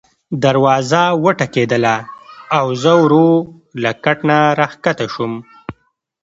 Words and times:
دروازه 0.43 1.01
وټکېدله 1.23 1.95
او 2.57 2.65
زه 2.81 2.91
ورو 3.03 3.29
له 3.81 3.91
کټ 4.03 4.17
نه 4.29 4.37
راکښته 4.59 5.05
شوم. 5.13 5.33